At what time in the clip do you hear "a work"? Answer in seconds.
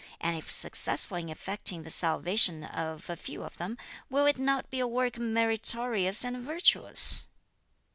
4.79-5.19